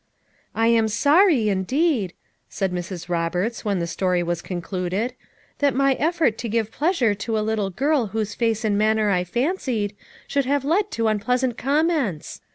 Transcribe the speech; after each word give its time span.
"I 0.55 0.65
am 0.69 0.87
sorry, 0.87 1.47
indeed," 1.49 2.13
said 2.49 2.71
Mrs. 2.73 3.07
Roberts 3.07 3.63
when 3.63 3.77
the 3.77 3.85
story 3.85 4.23
was 4.23 4.41
concluded, 4.41 5.13
"that 5.59 5.75
my 5.75 5.93
effort 5.93 6.39
to 6.39 6.49
give 6.49 6.71
pleasure 6.71 7.13
to 7.13 7.37
a 7.37 7.45
little 7.47 7.69
girl 7.69 8.07
whose 8.07 8.33
face 8.33 8.65
and 8.65 8.79
manner 8.79 9.11
I 9.11 9.23
fancied, 9.23 9.95
should 10.27 10.45
have 10.45 10.65
led 10.65 10.89
to 10.93 11.07
unpleasant 11.07 11.55
com 11.55 11.85
ments. 11.89 12.41